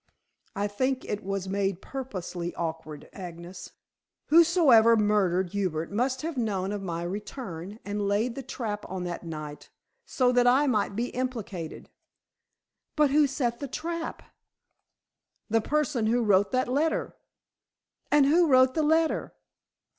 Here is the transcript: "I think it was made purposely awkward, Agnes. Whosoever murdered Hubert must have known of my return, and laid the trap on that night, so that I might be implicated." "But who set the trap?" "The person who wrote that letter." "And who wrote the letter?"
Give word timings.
"I 0.55 0.67
think 0.67 1.05
it 1.05 1.23
was 1.23 1.47
made 1.47 1.79
purposely 1.79 2.55
awkward, 2.55 3.07
Agnes. 3.13 3.73
Whosoever 4.29 4.97
murdered 4.97 5.51
Hubert 5.51 5.91
must 5.91 6.23
have 6.23 6.37
known 6.37 6.71
of 6.71 6.81
my 6.81 7.03
return, 7.03 7.77
and 7.85 8.07
laid 8.07 8.33
the 8.33 8.41
trap 8.41 8.83
on 8.89 9.03
that 9.03 9.23
night, 9.23 9.69
so 10.07 10.31
that 10.31 10.47
I 10.47 10.65
might 10.65 10.95
be 10.95 11.09
implicated." 11.09 11.87
"But 12.95 13.11
who 13.11 13.27
set 13.27 13.59
the 13.59 13.67
trap?" 13.67 14.23
"The 15.51 15.61
person 15.61 16.07
who 16.07 16.23
wrote 16.23 16.51
that 16.51 16.67
letter." 16.67 17.15
"And 18.09 18.25
who 18.25 18.47
wrote 18.47 18.73
the 18.73 18.81
letter?" 18.81 19.35